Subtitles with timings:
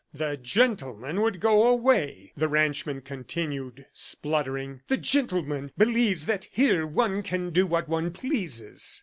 [0.15, 4.81] "The gentleman would go away," the ranchman continued spluttering.
[4.87, 8.99] "The gentleman believes that here one can do what one pleases!